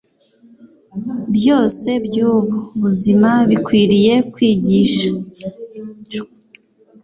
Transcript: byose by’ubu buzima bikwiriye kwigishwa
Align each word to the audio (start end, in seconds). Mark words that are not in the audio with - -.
byose 1.35 1.89
by’ubu 2.05 2.55
buzima 2.81 3.29
bikwiriye 3.49 4.13
kwigishwa 4.33 5.17